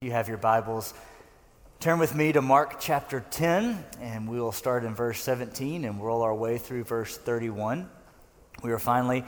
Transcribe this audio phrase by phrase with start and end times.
[0.00, 0.94] You have your Bibles.
[1.80, 6.00] Turn with me to Mark chapter 10, and we will start in verse 17 and
[6.00, 7.90] roll our way through verse 31.
[8.62, 9.24] We are finally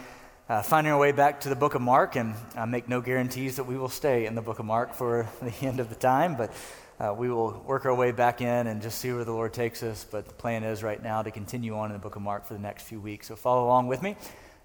[0.48, 3.56] uh, finding our way back to the book of Mark, and I make no guarantees
[3.56, 6.36] that we will stay in the book of Mark for the end of the time,
[6.36, 6.52] but
[7.00, 9.82] uh, we will work our way back in and just see where the Lord takes
[9.82, 10.06] us.
[10.08, 12.54] But the plan is right now to continue on in the book of Mark for
[12.54, 13.26] the next few weeks.
[13.26, 14.14] So follow along with me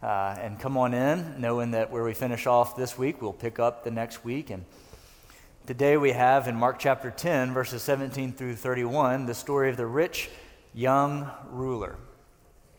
[0.03, 3.57] uh, and come on in, knowing that where we finish off this week, we'll pick
[3.57, 4.51] up the next week.
[4.51, 4.65] and
[5.65, 9.87] Today we have in Mark chapter 10, verses 17 through 31, the story of the
[9.87, 10.29] rich
[10.75, 11.95] young ruler.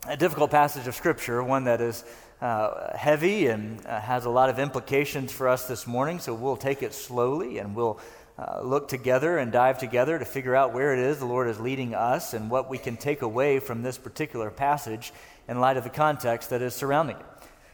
[0.06, 2.04] A difficult passage of Scripture, one that is
[2.40, 6.56] uh, heavy and uh, has a lot of implications for us this morning, so we'll
[6.56, 7.98] take it slowly and we'll
[8.38, 11.58] uh, look together and dive together to figure out where it is the Lord is
[11.58, 15.12] leading us and what we can take away from this particular passage
[15.48, 17.26] in light of the context that is surrounding it.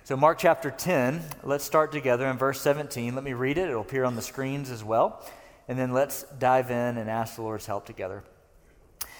[0.05, 3.15] So, Mark chapter 10, let's start together in verse 17.
[3.15, 5.25] Let me read it, it'll appear on the screens as well.
[5.69, 8.25] And then let's dive in and ask the Lord's help together.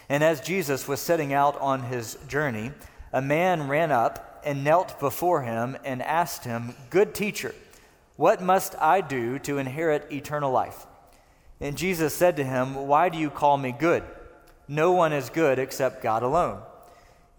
[0.09, 2.73] And as Jesus was setting out on his journey,
[3.13, 7.55] a man ran up and knelt before him and asked him, Good teacher,
[8.17, 10.89] what must I do to inherit eternal life?
[11.61, 14.03] And Jesus said to him, Why do you call me good?
[14.67, 16.61] No one is good except God alone.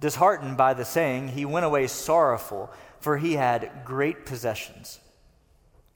[0.00, 5.00] Disheartened by the saying, he went away sorrowful, for he had great possessions.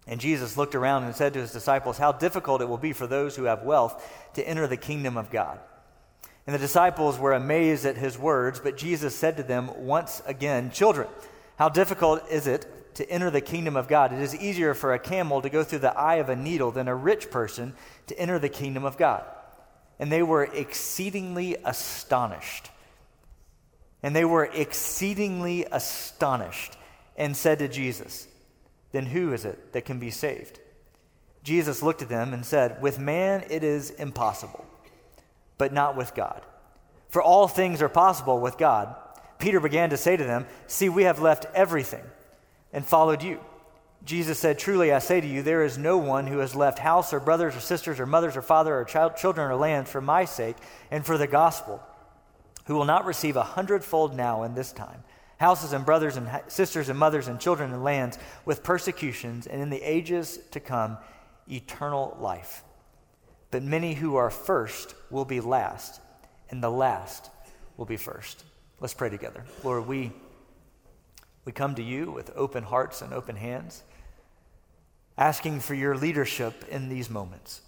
[0.06, 3.06] And Jesus looked around and said to his disciples, How difficult it will be for
[3.06, 5.60] those who have wealth to enter the kingdom of God.
[6.46, 10.72] And the disciples were amazed at his words, but Jesus said to them once again,
[10.72, 11.06] Children,
[11.56, 14.12] how difficult is it to enter the kingdom of God?
[14.12, 16.88] It is easier for a camel to go through the eye of a needle than
[16.88, 17.74] a rich person
[18.08, 19.24] to enter the kingdom of God.
[20.00, 22.71] And they were exceedingly astonished.
[24.02, 26.76] And they were exceedingly astonished
[27.16, 28.26] and said to Jesus,
[28.90, 30.58] Then who is it that can be saved?
[31.42, 34.64] Jesus looked at them and said, With man it is impossible,
[35.58, 36.42] but not with God.
[37.08, 38.94] For all things are possible with God.
[39.38, 42.04] Peter began to say to them, See, we have left everything
[42.72, 43.40] and followed you.
[44.04, 47.12] Jesus said, Truly I say to you, there is no one who has left house
[47.12, 50.24] or brothers or sisters or mothers or father or child, children or lands for my
[50.24, 50.56] sake
[50.90, 51.80] and for the gospel
[52.64, 55.02] who will not receive a hundredfold now in this time
[55.42, 59.70] houses and brothers and sisters and mothers and children and lands with persecutions, and in
[59.70, 60.96] the ages to come,
[61.50, 62.62] eternal life.
[63.50, 66.00] But many who are first will be last,
[66.48, 67.28] and the last
[67.76, 68.44] will be first.
[68.78, 69.44] Let's pray together.
[69.64, 70.12] Lord, we,
[71.44, 73.82] we come to you with open hearts and open hands,
[75.18, 77.62] asking for your leadership in these moments.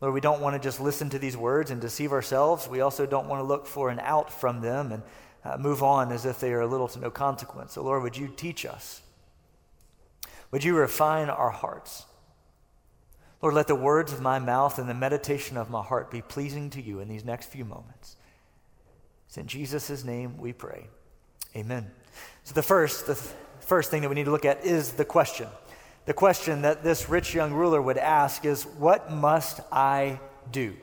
[0.00, 2.68] Lord, we don't want to just listen to these words and deceive ourselves.
[2.68, 5.02] We also don't want to look for an out from them and
[5.44, 7.72] uh, move on as if they are little to no consequence.
[7.72, 9.00] So, Lord, would you teach us?
[10.50, 12.04] Would you refine our hearts?
[13.40, 16.70] Lord, let the words of my mouth and the meditation of my heart be pleasing
[16.70, 18.16] to you in these next few moments.
[19.28, 20.88] It's in Jesus' name we pray.
[21.54, 21.90] Amen.
[22.44, 23.14] So, the first, the
[23.60, 25.48] first thing that we need to look at is the question
[26.06, 30.74] the question that this rich young ruler would ask is, What must I do?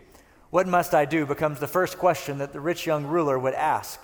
[0.49, 3.99] What must I do becomes the first question that the rich young ruler would ask.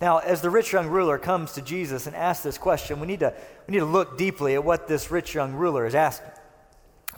[0.00, 3.20] Now, as the rich young ruler comes to Jesus and asks this question, we need
[3.20, 3.34] to,
[3.66, 6.30] we need to look deeply at what this rich young ruler is asking.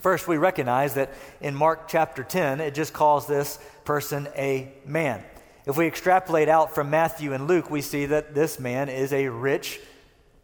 [0.00, 5.22] First, we recognize that in Mark chapter 10, it just calls this person a man.
[5.66, 9.28] If we extrapolate out from Matthew and Luke, we see that this man is a
[9.28, 9.80] rich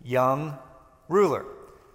[0.02, 0.58] young
[1.08, 1.46] ruler.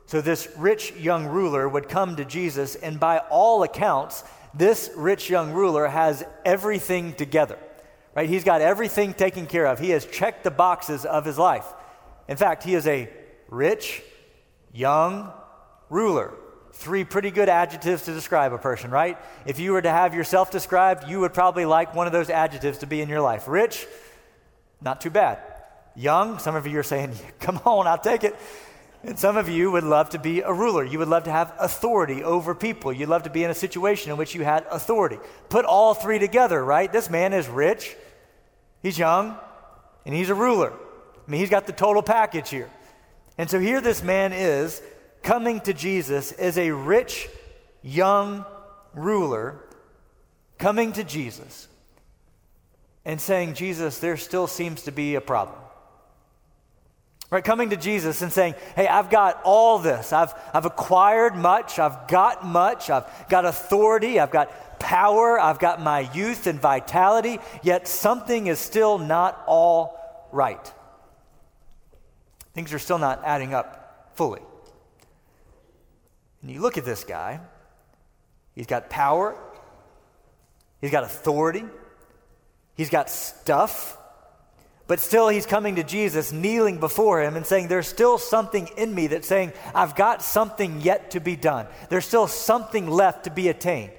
[0.07, 4.23] So, this rich young ruler would come to Jesus, and by all accounts,
[4.53, 7.59] this rich young ruler has everything together,
[8.15, 8.29] right?
[8.29, 9.79] He's got everything taken care of.
[9.79, 11.65] He has checked the boxes of his life.
[12.29, 13.09] In fact, he is a
[13.49, 14.01] rich,
[14.73, 15.31] young
[15.89, 16.33] ruler.
[16.71, 19.17] Three pretty good adjectives to describe a person, right?
[19.45, 22.77] If you were to have yourself described, you would probably like one of those adjectives
[22.77, 23.45] to be in your life.
[23.47, 23.85] Rich,
[24.79, 25.39] not too bad.
[25.95, 28.37] Young, some of you are saying, come on, I'll take it.
[29.07, 30.83] And some of you would love to be a ruler.
[30.83, 32.91] You would love to have authority over people.
[32.91, 35.17] You'd love to be in a situation in which you had authority.
[35.47, 36.91] Put all three together, right?
[36.91, 37.95] This man is rich,
[38.83, 39.37] he's young,
[40.05, 40.73] and he's a ruler.
[40.73, 42.69] I mean, he's got the total package here.
[43.37, 44.81] And so here this man is
[45.23, 47.29] coming to Jesus as a rich,
[47.81, 48.45] young
[48.93, 49.63] ruler.
[50.57, 51.69] coming to Jesus
[53.05, 55.59] and saying, Jesus, there still seems to be a problem.
[57.29, 60.13] Right, coming to Jesus and saying, Hey, I've got all this.
[60.13, 61.77] I've, I've acquired much.
[61.77, 62.89] I've got much.
[62.89, 64.19] I've got authority.
[64.19, 65.37] I've got power.
[65.37, 67.39] I've got my youth and vitality.
[67.63, 70.73] Yet something is still not all right.
[72.53, 74.41] Things are still not adding up fully.
[76.41, 77.39] And you look at this guy,
[78.55, 79.37] he's got power,
[80.81, 81.65] he's got authority,
[82.75, 83.96] he's got stuff,
[84.87, 88.95] but still he's coming to Jesus, kneeling before him and saying, There's still something in
[88.95, 91.67] me that's saying, I've got something yet to be done.
[91.89, 93.91] There's still something left to be attained.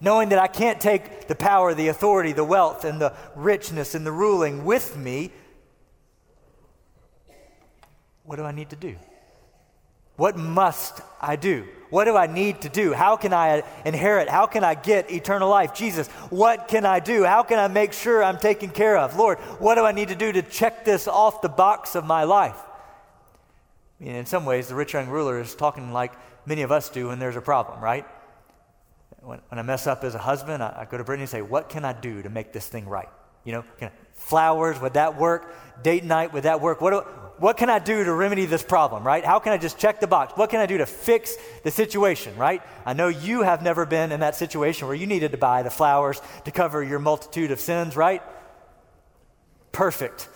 [0.00, 4.04] Knowing that I can't take the power, the authority, the wealth, and the richness and
[4.04, 5.30] the ruling with me,
[8.24, 8.96] what do I need to do?
[10.16, 11.66] What must I do?
[11.90, 12.92] What do I need to do?
[12.92, 14.28] How can I inherit?
[14.28, 15.74] How can I get eternal life?
[15.74, 17.24] Jesus, what can I do?
[17.24, 19.16] How can I make sure I'm taken care of?
[19.16, 22.24] Lord, what do I need to do to check this off the box of my
[22.24, 22.56] life?
[24.00, 26.12] I mean, in some ways, the rich young ruler is talking like
[26.44, 28.06] many of us do when there's a problem, right?
[29.20, 31.42] When, when I mess up as a husband, I, I, go to Brittany and say,
[31.42, 33.08] What can I do to make this thing right?
[33.44, 35.54] You know, I, flowers, would that work?
[35.82, 36.80] Date night, would that work?
[36.80, 37.04] What do,
[37.38, 39.24] what can I do to remedy this problem, right?
[39.24, 40.32] How can I just check the box?
[40.36, 42.62] What can I do to fix the situation, right?
[42.84, 45.70] I know you have never been in that situation where you needed to buy the
[45.70, 48.22] flowers to cover your multitude of sins, right?
[49.72, 50.28] Perfect.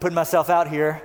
[0.00, 1.02] Putting myself out here,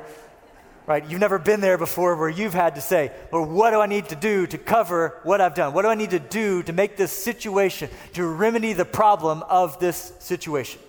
[0.86, 1.10] right?
[1.10, 4.10] You've never been there before where you've had to say, well, what do I need
[4.10, 5.74] to do to cover what I've done?
[5.74, 9.80] What do I need to do to make this situation, to remedy the problem of
[9.80, 10.80] this situation?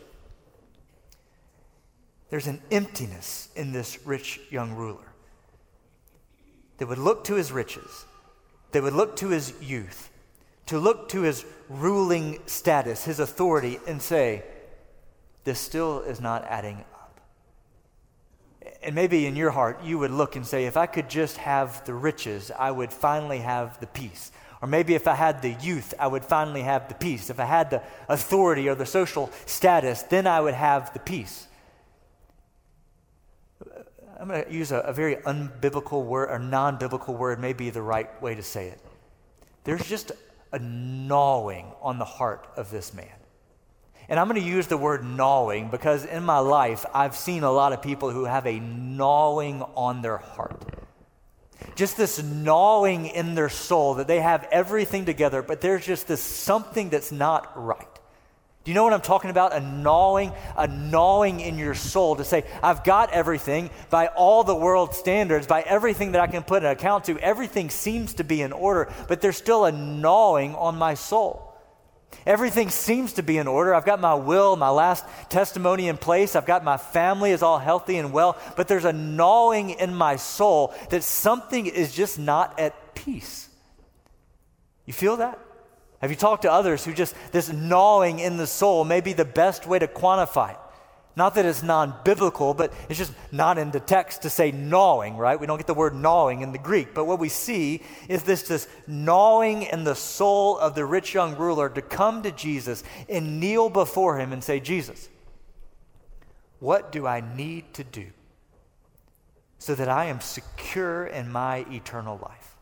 [2.35, 5.07] There's an emptiness in this rich young ruler.
[6.79, 8.07] They would look to his riches,
[8.73, 10.11] they would look to his youth,
[10.67, 14.43] to look to his ruling status, his authority, and say,
[15.45, 17.21] This still is not adding up.
[18.83, 21.85] And maybe in your heart, you would look and say, If I could just have
[21.85, 24.33] the riches, I would finally have the peace.
[24.61, 27.31] Or maybe if I had the youth, I would finally have the peace.
[27.31, 31.47] If I had the authority or the social status, then I would have the peace.
[34.25, 37.69] I'm going to use a, a very unbiblical word or non biblical word, may be
[37.69, 38.81] the right way to say it.
[39.65, 40.13] There's just
[40.51, 43.13] a gnawing on the heart of this man.
[44.09, 47.53] And I'm going to use the word gnawing because in my life, I've seen a
[47.53, 50.75] lot of people who have a gnawing on their heart.
[51.75, 56.23] Just this gnawing in their soul that they have everything together, but there's just this
[56.23, 57.94] something that's not right.
[58.65, 59.55] Do you know what I'm talking about?
[59.55, 64.55] A gnawing, a gnawing in your soul to say, I've got everything by all the
[64.55, 67.19] world standards, by everything that I can put an account to.
[67.19, 71.55] Everything seems to be in order, but there's still a gnawing on my soul.
[72.25, 73.75] Everything seems to be in order.
[73.75, 76.35] I've got my will, my last testimony in place.
[76.35, 80.17] I've got my family is all healthy and well, but there's a gnawing in my
[80.17, 83.51] soul that something is just not at peace.
[84.87, 85.39] You feel that?
[86.05, 89.25] Have you talked to others who just, this gnawing in the soul may be the
[89.25, 90.59] best way to quantify it?
[91.17, 95.17] Not that it's non biblical, but it's just not in the text to say gnawing,
[95.17, 95.41] right?
[95.41, 96.93] We don't get the word gnawing in the Greek.
[96.93, 101.37] But what we see is this, this gnawing in the soul of the rich young
[101.39, 105.09] ruler to come to Jesus and kneel before him and say, Jesus,
[106.61, 108.09] what do I need to do
[109.57, 112.57] so that I am secure in my eternal life?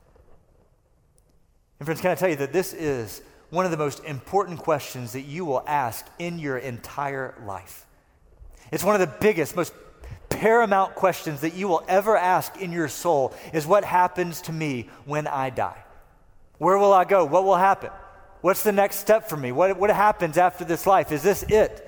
[1.80, 3.22] And friends, can I tell you that this is
[3.52, 7.84] one of the most important questions that you will ask in your entire life.
[8.72, 9.74] It's one of the biggest, most
[10.30, 14.88] paramount questions that you will ever ask in your soul is what happens to me
[15.04, 15.84] when I die?
[16.56, 17.26] Where will I go?
[17.26, 17.90] What will happen?
[18.40, 19.52] What's the next step for me?
[19.52, 21.12] What, what happens after this life?
[21.12, 21.86] Is this it?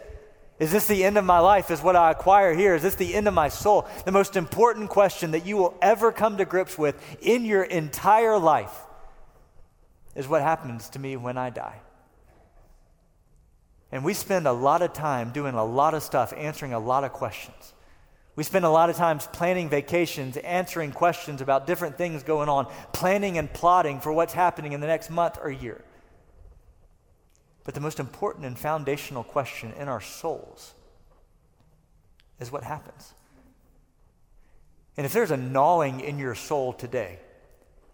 [0.58, 1.70] Is this the end of my life?
[1.70, 2.74] Is what I acquire here?
[2.74, 3.88] Is this the end of my soul?
[4.04, 8.38] The most important question that you will ever come to grips with in your entire
[8.38, 8.84] life
[10.14, 11.80] is what happens to me when I die.
[13.92, 17.04] And we spend a lot of time doing a lot of stuff, answering a lot
[17.04, 17.72] of questions.
[18.36, 22.66] We spend a lot of times planning vacations, answering questions about different things going on,
[22.92, 25.84] planning and plotting for what's happening in the next month or year.
[27.62, 30.74] But the most important and foundational question in our souls
[32.40, 33.14] is what happens.
[34.96, 37.20] And if there's a gnawing in your soul today,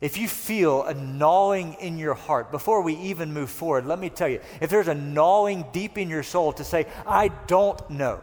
[0.01, 4.09] if you feel a gnawing in your heart, before we even move forward, let me
[4.09, 8.21] tell you if there's a gnawing deep in your soul to say, I don't know,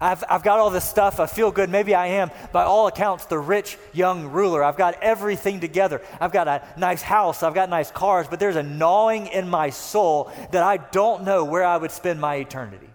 [0.00, 1.18] I've, I've got all this stuff.
[1.18, 1.70] I feel good.
[1.70, 4.62] Maybe I am, by all accounts, the rich young ruler.
[4.62, 6.00] I've got everything together.
[6.20, 7.42] I've got a nice house.
[7.42, 11.44] I've got nice cars, but there's a gnawing in my soul that I don't know
[11.44, 12.90] where I would spend my eternity.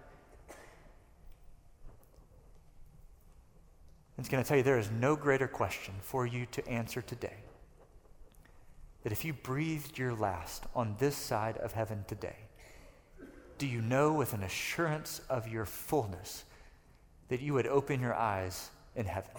[4.16, 7.34] It's going to tell you there is no greater question for you to answer today.
[9.04, 12.36] That if you breathed your last on this side of heaven today,
[13.58, 16.44] do you know with an assurance of your fullness?
[17.28, 19.30] that you would open your eyes in heaven.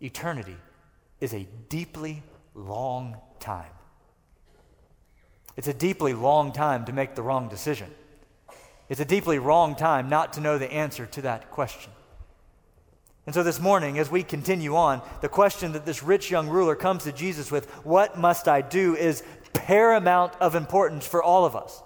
[0.00, 0.56] Eternity
[1.20, 2.22] is a deeply
[2.54, 3.70] long time.
[5.56, 7.90] It's a deeply long time to make the wrong decision.
[8.88, 11.92] It's a deeply wrong time not to know the answer to that question.
[13.26, 16.76] And so this morning, as we continue on, the question that this rich young ruler
[16.76, 18.94] comes to Jesus with, What must I do?
[18.94, 21.82] is paramount of importance for all of us.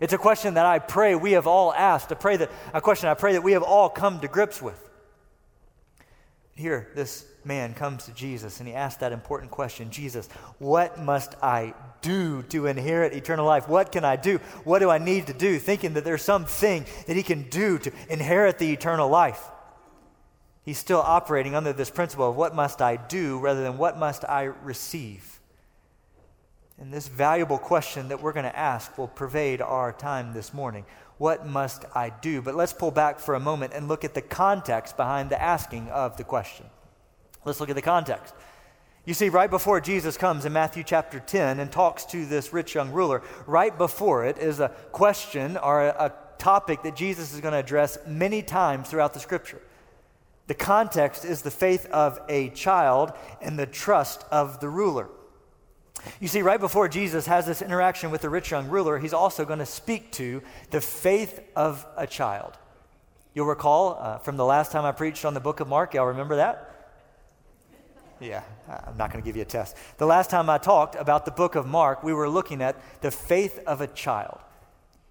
[0.00, 3.08] It's a question that I pray we have all asked, a, pray that, a question
[3.08, 4.82] I pray that we have all come to grips with.
[6.54, 10.28] Here, this man comes to Jesus and he asks that important question Jesus,
[10.58, 13.68] what must I do to inherit eternal life?
[13.68, 14.38] What can I do?
[14.64, 15.58] What do I need to do?
[15.58, 19.42] Thinking that there's something that he can do to inherit the eternal life.
[20.66, 24.24] He's still operating under this principle of what must I do rather than what must
[24.24, 25.38] I receive.
[26.76, 30.84] And this valuable question that we're going to ask will pervade our time this morning.
[31.18, 32.42] What must I do?
[32.42, 35.88] But let's pull back for a moment and look at the context behind the asking
[35.88, 36.66] of the question.
[37.44, 38.34] Let's look at the context.
[39.04, 42.74] You see, right before Jesus comes in Matthew chapter 10 and talks to this rich
[42.74, 47.52] young ruler, right before it is a question or a, topic that Jesus is going
[47.52, 49.60] to address many times throughout the scripture.
[50.46, 55.08] The context is the faith of a child and the trust of the ruler.
[56.20, 59.44] You see, right before Jesus has this interaction with the rich young ruler, he's also
[59.44, 62.56] going to speak to the faith of a child.
[63.34, 66.06] You'll recall uh, from the last time I preached on the book of Mark, y'all
[66.06, 66.72] remember that?
[68.20, 69.76] Yeah, I'm not going to give you a test.
[69.98, 73.10] The last time I talked about the book of Mark, we were looking at the
[73.10, 74.38] faith of a child.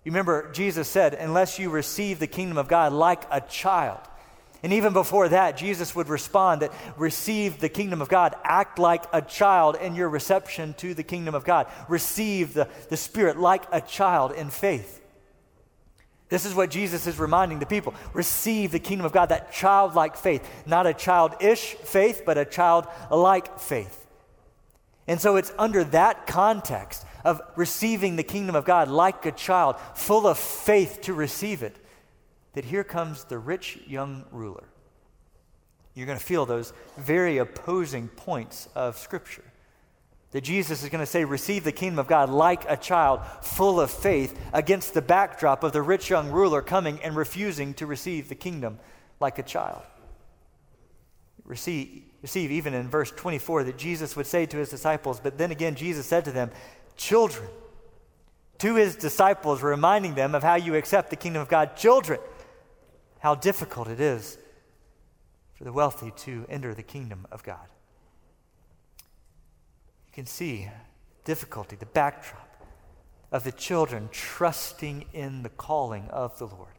[0.04, 4.00] You remember, Jesus said, unless you receive the kingdom of God like a child,
[4.66, 9.04] and even before that, Jesus would respond that receive the kingdom of God, act like
[9.14, 13.66] a child in your reception to the kingdom of God, receive the, the Spirit like
[13.72, 15.04] a child in faith.
[16.30, 17.94] This is what Jesus is reminding the people.
[18.12, 23.60] Receive the kingdom of God, that childlike faith, not a childish faith, but a childlike
[23.60, 24.08] faith.
[25.06, 29.76] And so it's under that context of receiving the kingdom of God like a child,
[29.94, 31.76] full of faith to receive it,
[32.56, 34.64] that here comes the rich young ruler.
[35.94, 39.44] You're going to feel those very opposing points of Scripture.
[40.32, 43.80] That Jesus is going to say, Receive the kingdom of God like a child, full
[43.80, 48.28] of faith, against the backdrop of the rich young ruler coming and refusing to receive
[48.28, 48.80] the kingdom
[49.22, 49.82] like a child.
[51.46, 55.52] Receive, receive even in verse 24 that Jesus would say to his disciples, but then
[55.52, 56.52] again, Jesus said to them,
[56.98, 57.48] Children,
[58.58, 61.78] to his disciples, reminding them of how you accept the kingdom of God.
[61.78, 62.20] Children,
[63.26, 64.38] how difficult it is
[65.56, 67.68] for the wealthy to enter the kingdom of God.
[69.00, 70.70] You can see
[71.24, 72.64] difficulty, the backdrop
[73.32, 76.76] of the children trusting in the calling of the Lord.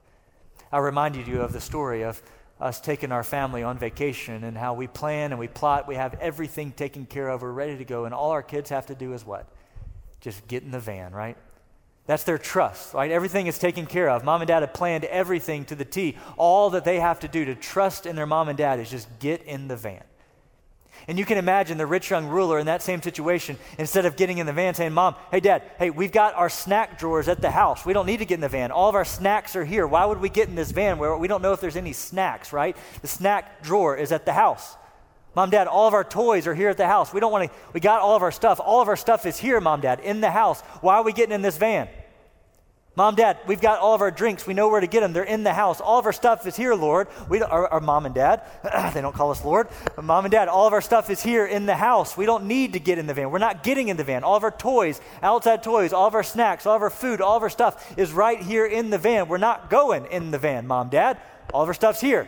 [0.70, 2.22] I reminded you of the story of
[2.60, 5.88] us taking our family on vacation and how we plan and we plot.
[5.88, 7.42] We have everything taken care of.
[7.42, 8.04] We're ready to go.
[8.04, 9.48] And all our kids have to do is what?
[10.20, 11.36] Just get in the van, right?
[12.06, 13.10] That's their trust, right?
[13.10, 14.24] Everything is taken care of.
[14.24, 16.16] Mom and dad have planned everything to the T.
[16.36, 19.08] All that they have to do to trust in their mom and dad is just
[19.18, 20.04] get in the van.
[21.08, 24.38] And you can imagine the rich young ruler in that same situation, instead of getting
[24.38, 27.50] in the van saying, Mom, hey, Dad, hey, we've got our snack drawers at the
[27.50, 27.84] house.
[27.84, 28.72] We don't need to get in the van.
[28.72, 29.86] All of our snacks are here.
[29.86, 32.52] Why would we get in this van where we don't know if there's any snacks,
[32.52, 32.76] right?
[33.02, 34.76] The snack drawer is at the house.
[35.36, 37.12] Mom, Dad, all of our toys are here at the house.
[37.12, 38.58] We don't want to, we got all of our stuff.
[38.58, 40.62] All of our stuff is here, Mom, Dad, in the house.
[40.80, 41.88] Why are we getting in this van?
[42.96, 44.46] Mom, Dad, we've got all of our drinks.
[44.46, 45.12] We know where to get them.
[45.12, 45.82] They're in the house.
[45.82, 47.08] All of our stuff is here, Lord.
[47.28, 48.44] We our, our mom and dad,
[48.94, 49.68] they don't call us Lord.
[50.00, 52.16] Mom and dad, all of our stuff is here in the house.
[52.16, 53.30] We don't need to get in the van.
[53.30, 54.24] We're not getting in the van.
[54.24, 57.36] All of our toys, outside toys, all of our snacks, all of our food, all
[57.36, 59.28] of our stuff is right here in the van.
[59.28, 61.18] We're not going in the van, Mom, Dad.
[61.52, 62.26] All of our stuff's here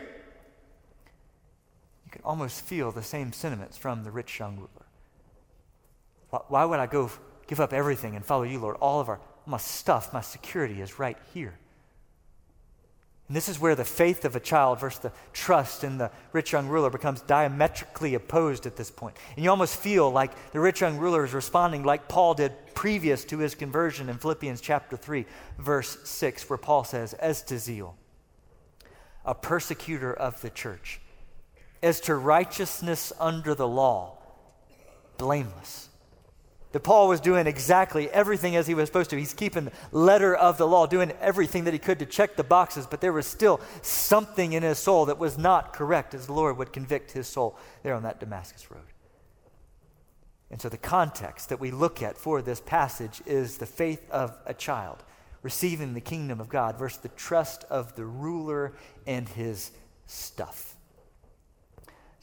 [2.18, 6.42] can almost feel the same sentiments from the rich young ruler.
[6.48, 7.10] Why, would I go
[7.46, 8.76] give up everything and follow you, Lord?
[8.80, 11.58] All of our my stuff, my security is right here.
[13.28, 16.52] And this is where the faith of a child versus the trust in the rich
[16.52, 19.16] young ruler becomes diametrically opposed at this point.
[19.36, 23.24] And you almost feel like the rich young ruler is responding like Paul did previous
[23.26, 25.26] to his conversion in Philippians chapter 3,
[25.58, 27.96] verse 6, where Paul says, As to zeal,
[29.24, 31.00] a persecutor of the church.
[31.82, 34.18] As to righteousness under the law,
[35.16, 35.88] blameless.
[36.72, 39.16] That Paul was doing exactly everything as he was supposed to.
[39.16, 42.44] He's keeping the letter of the law, doing everything that he could to check the
[42.44, 46.34] boxes, but there was still something in his soul that was not correct as the
[46.34, 48.82] Lord would convict his soul there on that Damascus road.
[50.50, 54.36] And so the context that we look at for this passage is the faith of
[54.46, 55.04] a child
[55.42, 58.72] receiving the kingdom of God versus the trust of the ruler
[59.06, 59.70] and his
[60.06, 60.74] stuff.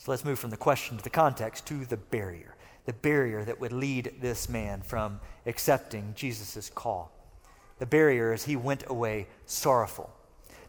[0.06, 3.60] So let's move from the question to the context to the barrier, the barrier that
[3.60, 7.12] would lead this man from accepting Jesus' call.
[7.80, 10.14] The barrier is he went away sorrowful.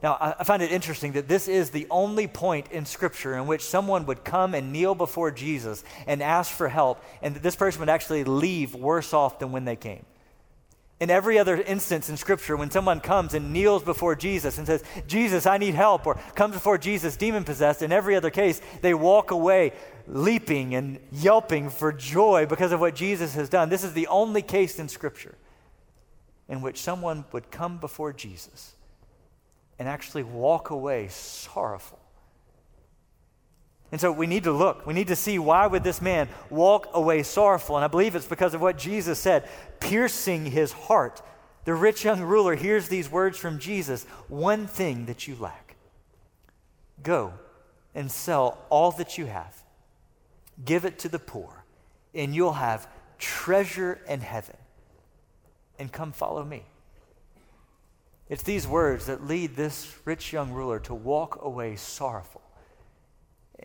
[0.02, 3.60] Now, I find it interesting that this is the only point in Scripture in which
[3.60, 7.80] someone would come and kneel before Jesus and ask for help, and that this person
[7.80, 10.06] would actually leave worse off than when they came.
[10.98, 14.82] In every other instance in Scripture, when someone comes and kneels before Jesus and says,
[15.06, 18.94] Jesus, I need help, or comes before Jesus demon possessed, in every other case, they
[18.94, 19.72] walk away
[20.06, 23.68] leaping and yelping for joy because of what Jesus has done.
[23.68, 25.34] This is the only case in Scripture
[26.48, 28.74] in which someone would come before Jesus
[29.78, 31.98] and actually walk away sorrowful.
[33.96, 34.86] And so we need to look.
[34.86, 37.76] We need to see why would this man walk away sorrowful?
[37.76, 39.48] And I believe it's because of what Jesus said,
[39.80, 41.22] piercing his heart.
[41.64, 45.76] The rich young ruler hears these words from Jesus, one thing that you lack.
[47.02, 47.32] Go
[47.94, 49.62] and sell all that you have.
[50.62, 51.64] Give it to the poor,
[52.14, 52.86] and you'll have
[53.18, 54.58] treasure in heaven.
[55.78, 56.64] And come follow me.
[58.28, 62.42] It's these words that lead this rich young ruler to walk away sorrowful.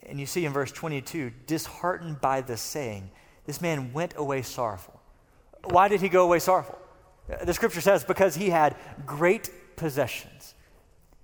[0.04, 3.12] And you see in verse 22, disheartened by the saying,
[3.46, 5.00] this man went away sorrowful.
[5.64, 6.78] Why did he go away sorrowful?
[7.32, 10.54] Uh, the scripture says, because he had great possessions.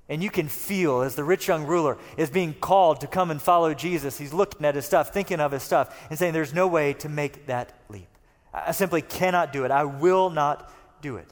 [0.10, 3.42] And you can feel as the rich young ruler is being called to come and
[3.42, 6.68] follow Jesus, he's looking at his stuff, thinking of his stuff, and saying, There's no
[6.68, 8.08] way to make that leap.
[8.54, 9.72] I simply cannot do it.
[9.72, 10.72] I will not
[11.02, 11.28] do it.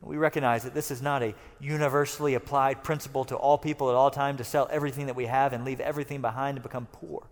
[0.00, 4.10] We recognize that this is not a universally applied principle to all people at all
[4.10, 7.26] times to sell everything that we have and leave everything behind and become poor.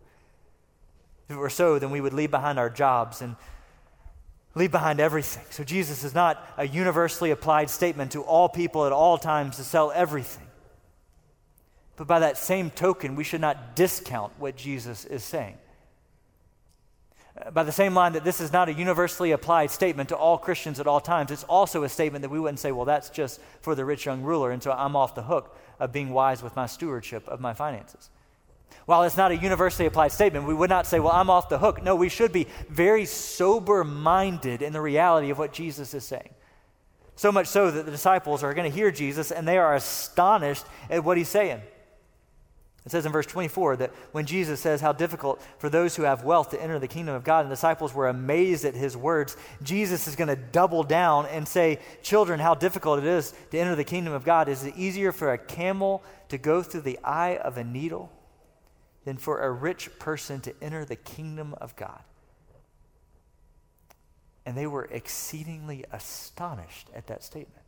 [1.29, 3.37] If it were so, then we would leave behind our jobs and
[4.55, 5.44] leave behind everything.
[5.50, 9.64] So Jesus is not a universally applied statement to all people at all times to
[9.64, 10.46] sell everything.
[11.96, 15.57] But by that same token, we should not discount what Jesus is saying
[17.53, 20.81] by the same line that this is not a universally applied statement to all Christians
[20.81, 23.75] at all times, it's also a statement that we wouldn't say, well, that's just for
[23.75, 26.66] the rich young ruler, and so I'm off the hook of being wise with my
[26.66, 28.11] stewardship of my finances.
[28.87, 31.59] While it's not a universally applied statement, we would not say, well, I'm off the
[31.59, 31.83] hook.
[31.83, 36.31] No, we should be very sober minded in the reality of what Jesus is saying.
[37.16, 40.64] So much so that the disciples are going to hear Jesus and they are astonished
[40.88, 41.62] at what he's saying.
[42.87, 46.22] It says in verse 24 that when Jesus says how difficult for those who have
[46.22, 49.37] wealth to enter the kingdom of God, and the disciples were amazed at his words,
[49.61, 53.75] Jesus is going to double down and say, Children, how difficult it is to enter
[53.75, 54.49] the kingdom of God.
[54.49, 58.12] Is it easier for a camel to go through the eye of a needle
[59.05, 62.01] than for a rich person to enter the kingdom of God?
[64.46, 67.64] And they were exceedingly astonished at that statement.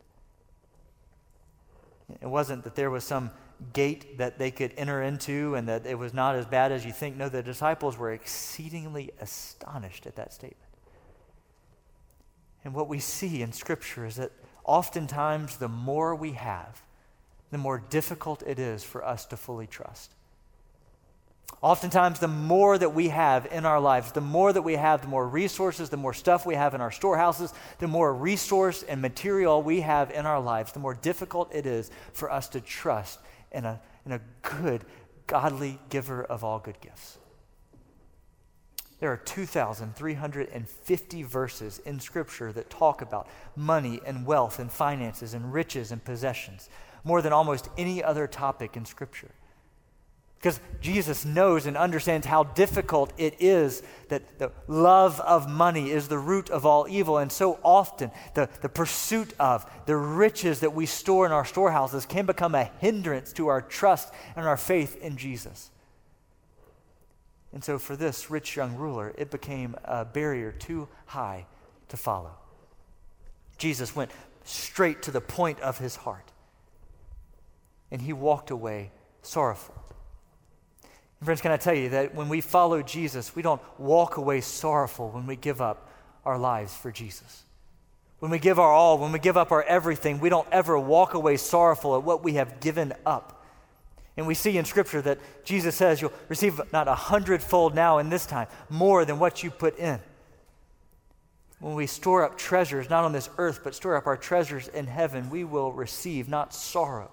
[2.21, 3.33] It wasn't that there was some
[3.73, 6.93] gate that they could enter into and that it was not as bad as you
[6.93, 7.17] think.
[7.17, 10.63] No, the disciples were exceedingly astonished at that statement.
[12.65, 14.33] And what we see in Scripture is that
[14.65, 16.83] oftentimes the more we have,
[17.51, 20.13] the more difficult it is for us to fully trust.
[21.61, 25.09] Oftentimes, the more that we have in our lives, the more that we have, the
[25.09, 29.61] more resources, the more stuff we have in our storehouses, the more resource and material
[29.63, 33.19] we have in our lives, the more difficult it is for us to trust
[33.53, 34.85] and a, and a good,
[35.27, 37.19] godly giver of all good gifts.
[39.01, 45.53] There are 2,350 verses in Scripture that talk about money and wealth and finances and
[45.53, 46.69] riches and possessions,
[47.05, 49.31] more than almost any other topic in Scripture.
[50.39, 56.07] Because Jesus knows and understands how difficult it is that the love of money is
[56.07, 57.19] the root of all evil.
[57.19, 62.07] And so often, the, the pursuit of the riches that we store in our storehouses
[62.07, 65.71] can become a hindrance to our trust and our faith in Jesus.
[67.53, 71.47] And so, for this rich young ruler, it became a barrier too high
[71.89, 72.37] to follow.
[73.57, 74.13] Jesus went
[74.45, 76.31] straight to the point of his heart,
[77.91, 79.75] and he walked away sorrowful.
[81.23, 85.11] Friends, can I tell you that when we follow Jesus, we don't walk away sorrowful
[85.11, 85.91] when we give up
[86.25, 87.43] our lives for Jesus.
[88.21, 91.15] When we give our all, when we give up our everything, we don't ever walk
[91.15, 93.39] away sorrowful at what we have given up
[94.19, 98.11] And we see in Scripture that Jesus says you'll receive not a hundredfold now in
[98.11, 100.01] this time, more than what you put in.
[101.61, 104.89] When we store up treasures, not on this earth, but store up our treasures in
[104.89, 107.13] heaven, we will receive not sorrow.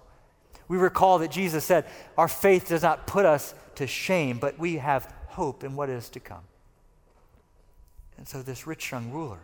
[0.68, 1.86] We recall that Jesus said,
[2.18, 6.10] Our faith does not put us to shame, but we have hope in what is
[6.10, 6.44] to come.
[8.18, 9.40] And so this rich young ruler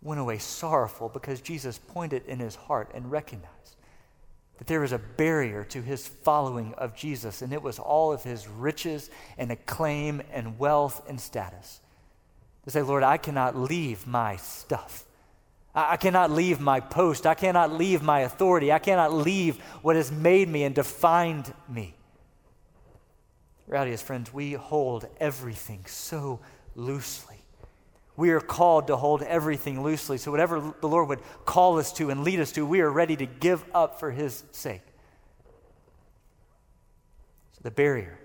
[0.00, 3.76] went away sorrowful because Jesus pointed in his heart and recognized
[4.58, 8.22] that there was a barrier to his following of Jesus, and it was all of
[8.22, 11.80] his riches and acclaim and wealth and status.
[12.64, 15.04] To say, Lord, I cannot leave my stuff.
[15.74, 17.26] I, cannot leave my post.
[17.26, 18.72] I cannot leave my authority.
[18.72, 21.94] I cannot leave what has made me and defined me.
[23.68, 26.40] The friends, we hold everything so
[26.74, 27.36] loosely.
[28.16, 30.18] We are called to hold everything loosely.
[30.18, 33.16] So, whatever the Lord would call us to and lead us to, we are ready
[33.16, 34.82] to give up for His sake.
[37.52, 38.18] So, the barrier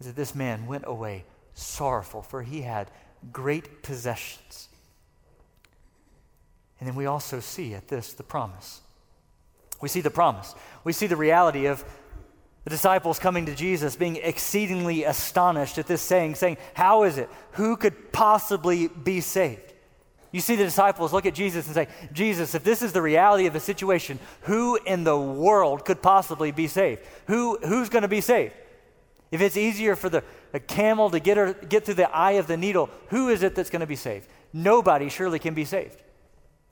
[0.00, 1.24] is that this man went away
[1.54, 2.90] sorrowful, for he had
[3.32, 4.69] great possessions.
[6.80, 8.80] And then we also see at this the promise.
[9.80, 10.54] We see the promise.
[10.82, 11.84] We see the reality of
[12.64, 17.30] the disciples coming to Jesus being exceedingly astonished at this saying, saying, How is it?
[17.52, 19.72] Who could possibly be saved?
[20.32, 23.46] You see the disciples look at Jesus and say, Jesus, if this is the reality
[23.46, 27.02] of the situation, who in the world could possibly be saved?
[27.26, 28.54] Who, who's going to be saved?
[29.32, 30.22] If it's easier for the,
[30.66, 33.70] camel to get, her, get through the eye of the needle, who is it that's
[33.70, 34.28] going to be saved?
[34.52, 36.00] Nobody surely can be saved.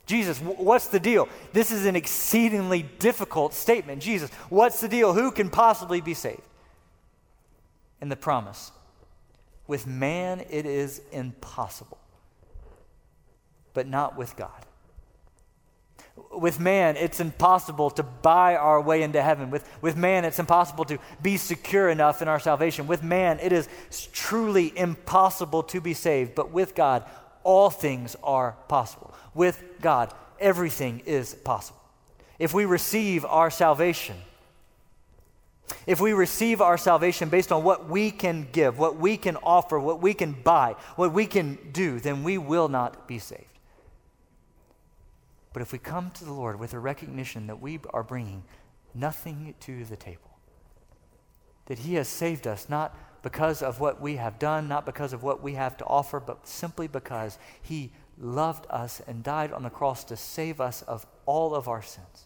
[0.09, 1.29] Jesus, what's the deal?
[1.53, 4.01] This is an exceedingly difficult statement.
[4.01, 5.13] Jesus, what's the deal?
[5.13, 6.41] Who can possibly be saved?
[8.01, 8.73] And the promise
[9.67, 11.99] with man it is impossible,
[13.75, 14.65] but not with God.
[16.33, 19.51] With man, it's impossible to buy our way into heaven.
[19.51, 22.87] With, with man, it's impossible to be secure enough in our salvation.
[22.87, 23.69] With man, it is
[24.13, 26.35] truly impossible to be saved.
[26.35, 27.05] But with God,
[27.49, 29.15] all things are possible.
[29.33, 31.81] With God, everything is possible.
[32.39, 34.17] If we receive our salvation,
[35.87, 39.81] if we receive our salvation based on what we can give, what we can offer,
[39.81, 43.45] what we can buy, what we can do, then we will not be saved.
[45.55, 48.43] But if we come to the Lord with a recognition that we are bringing
[48.95, 50.37] nothing to the table,
[51.65, 52.95] that He has saved us not
[53.29, 56.49] because of what we have done, not because of what we have to offer, but
[56.49, 61.55] simply because He loved us and died on the cross to save us of all
[61.55, 62.25] of our sins.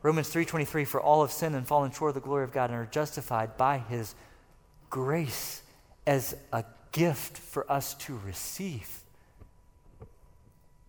[0.00, 2.78] Romans 3:23 for all have sinned and fallen short of the glory of God and
[2.78, 4.14] are justified by his
[4.88, 5.60] grace
[6.06, 9.02] as a gift for us to receive.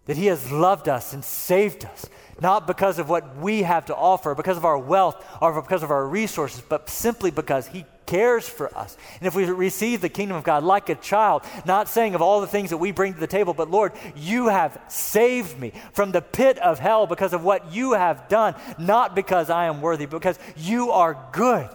[0.06, 2.08] That he has loved us and saved us,
[2.40, 5.92] not because of what we have to offer, because of our wealth or because of
[5.92, 8.98] our resources, but simply because he cares for us.
[9.20, 12.42] And if we receive the kingdom of God like a child, not saying of all
[12.42, 16.12] the things that we bring to the table, but Lord, you have saved me from
[16.12, 20.06] the pit of hell because of what you have done, not because I am worthy,
[20.06, 21.70] but because you are good.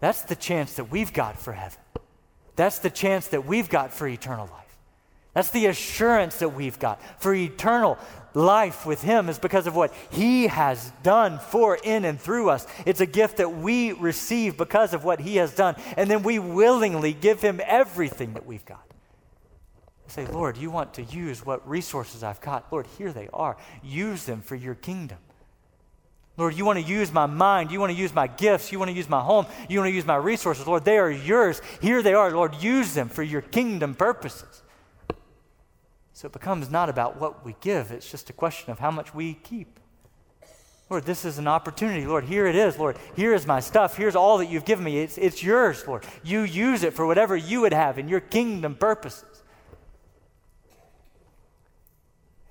[0.00, 1.78] That's the chance that we've got for heaven.
[2.56, 4.61] That's the chance that we've got for eternal life.
[5.34, 7.98] That's the assurance that we've got for eternal
[8.34, 12.66] life with Him is because of what He has done for, in, and through us.
[12.84, 15.76] It's a gift that we receive because of what He has done.
[15.96, 18.84] And then we willingly give Him everything that we've got.
[20.08, 22.70] Say, Lord, you want to use what resources I've got?
[22.70, 23.56] Lord, here they are.
[23.82, 25.18] Use them for your kingdom.
[26.36, 27.70] Lord, you want to use my mind.
[27.70, 28.72] You want to use my gifts.
[28.72, 29.46] You want to use my home.
[29.68, 30.66] You want to use my resources.
[30.66, 31.62] Lord, they are yours.
[31.80, 32.30] Here they are.
[32.30, 34.62] Lord, use them for your kingdom purposes.
[36.22, 39.12] So it becomes not about what we give, it's just a question of how much
[39.12, 39.80] we keep.
[40.88, 42.06] Lord, this is an opportunity.
[42.06, 42.78] Lord, here it is.
[42.78, 43.96] Lord, here is my stuff.
[43.96, 45.00] Here's all that you've given me.
[45.00, 46.06] It's, it's yours, Lord.
[46.22, 49.42] You use it for whatever you would have in your kingdom purposes.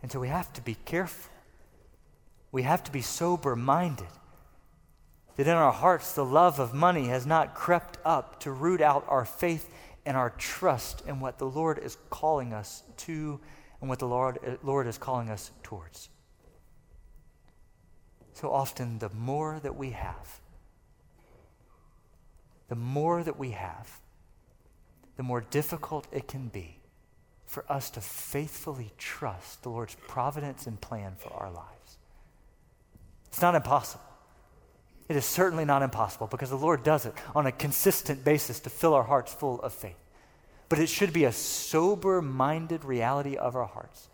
[0.01, 1.31] And so we have to be careful.
[2.51, 4.09] We have to be sober minded
[5.37, 9.05] that in our hearts the love of money has not crept up to root out
[9.07, 9.73] our faith
[10.05, 13.39] and our trust in what the Lord is calling us to
[13.79, 16.09] and what the Lord, Lord is calling us towards.
[18.33, 20.39] So often, the more that we have,
[22.69, 23.99] the more that we have,
[25.17, 26.77] the more difficult it can be
[27.45, 31.97] for us to faithfully trust the Lord's providence and plan for our lives.
[33.27, 34.10] It's not impossible.
[35.11, 38.69] It is certainly not impossible because the Lord does it on a consistent basis to
[38.69, 39.95] fill our hearts full of faith
[40.71, 44.07] but it should be a sober minded reality of our hearts.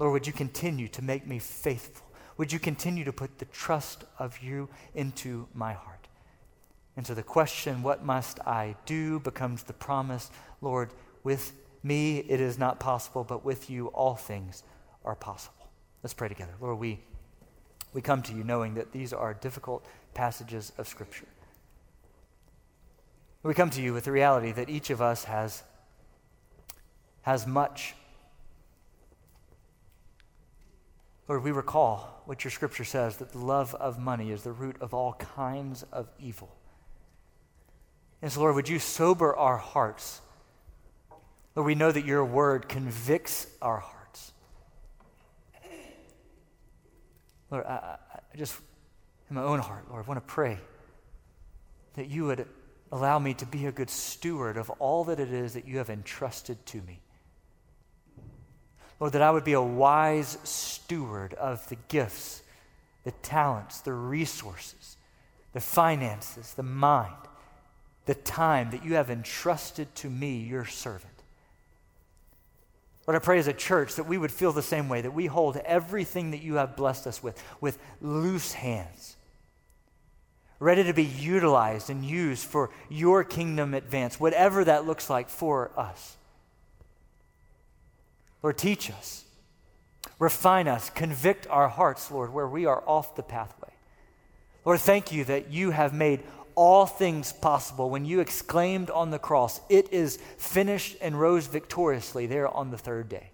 [0.00, 2.04] Lord, would you continue to make me faithful?
[2.38, 6.08] would you continue to put the trust of you into my heart?
[6.96, 10.90] And so the question, what must I do, becomes the promise, Lord,
[11.24, 11.52] with
[11.82, 14.62] me it is not possible, but with you all things
[15.04, 15.68] are possible.
[16.02, 16.52] Let's pray together.
[16.60, 17.00] Lord, we,
[17.92, 21.26] we come to you knowing that these are difficult passages of Scripture.
[23.42, 25.62] We come to you with the reality that each of us has,
[27.22, 27.94] has much.
[31.28, 34.76] Lord, we recall what your scripture says that the love of money is the root
[34.80, 36.54] of all kinds of evil.
[38.20, 40.20] And so, Lord, would you sober our hearts?
[41.54, 43.97] Lord, we know that your word convicts our hearts.
[47.50, 47.96] Lord, I,
[48.34, 48.60] I just,
[49.30, 50.58] in my own heart, Lord, I want to pray
[51.94, 52.46] that you would
[52.90, 55.90] Allow me to be a good steward of all that it is that you have
[55.90, 57.00] entrusted to me.
[58.98, 62.42] Lord, that I would be a wise steward of the gifts,
[63.04, 64.96] the talents, the resources,
[65.52, 67.14] the finances, the mind,
[68.06, 71.12] the time that you have entrusted to me, your servant.
[73.08, 75.26] Lord, I pray as a church that we would feel the same way, that we
[75.26, 79.16] hold everything that you have blessed us with, with loose hands
[80.60, 85.70] ready to be utilized and used for your kingdom advance, whatever that looks like for
[85.76, 86.16] us.
[88.42, 89.24] Lord, teach us,
[90.18, 93.70] refine us, convict our hearts, Lord, where we are off the pathway.
[94.64, 96.22] Lord, thank you that you have made
[96.58, 102.26] all things possible when you exclaimed on the cross, It is finished, and rose victoriously
[102.26, 103.30] there on the third day.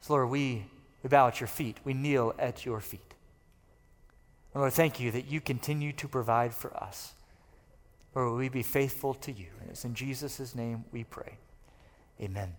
[0.00, 0.66] So, Lord, we,
[1.04, 3.14] we bow at your feet, we kneel at your feet.
[4.56, 7.12] Lord, thank you that you continue to provide for us.
[8.12, 9.46] Lord, we be faithful to you?
[9.60, 11.38] And it's in Jesus' name we pray.
[12.20, 12.54] Amen.